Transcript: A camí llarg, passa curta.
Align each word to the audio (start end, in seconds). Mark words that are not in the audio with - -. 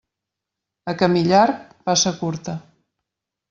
A 0.93 0.95
camí 1.03 1.23
llarg, 1.29 1.77
passa 1.91 2.17
curta. 2.25 2.59